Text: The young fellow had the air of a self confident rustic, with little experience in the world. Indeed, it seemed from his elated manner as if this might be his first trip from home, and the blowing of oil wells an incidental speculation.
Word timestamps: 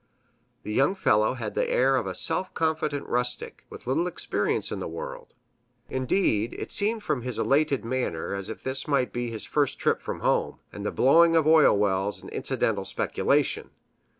The 0.63 0.73
young 0.73 0.95
fellow 0.95 1.35
had 1.35 1.53
the 1.53 1.69
air 1.69 1.95
of 1.95 2.07
a 2.07 2.15
self 2.15 2.51
confident 2.55 3.05
rustic, 3.07 3.67
with 3.69 3.85
little 3.85 4.07
experience 4.07 4.71
in 4.71 4.79
the 4.79 4.87
world. 4.87 5.35
Indeed, 5.91 6.55
it 6.57 6.71
seemed 6.71 7.03
from 7.03 7.21
his 7.21 7.37
elated 7.37 7.85
manner 7.85 8.33
as 8.33 8.49
if 8.49 8.63
this 8.63 8.87
might 8.87 9.13
be 9.13 9.29
his 9.29 9.45
first 9.45 9.77
trip 9.77 10.01
from 10.01 10.21
home, 10.21 10.57
and 10.73 10.83
the 10.83 10.91
blowing 10.91 11.35
of 11.35 11.45
oil 11.45 11.77
wells 11.77 12.19
an 12.23 12.29
incidental 12.29 12.83
speculation. 12.83 13.69